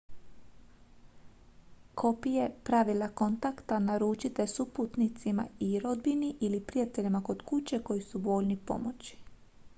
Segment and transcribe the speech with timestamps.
[2.03, 9.17] kopije pravila/kontakta uručite suputnicima i rodbini ili prijateljima kod kuće koji su voljni pomoći